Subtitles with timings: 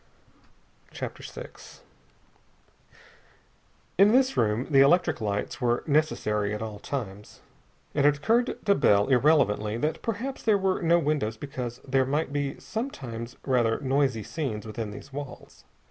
[0.89, 1.49] CHAPTER VI
[3.99, 7.41] In this room the electric lights were necessary at all times.
[7.93, 12.33] And it occurred to Bell irrelevantly that perhaps there were no windows because there might
[12.33, 15.65] be sometimes rather noisy scenes within these walls.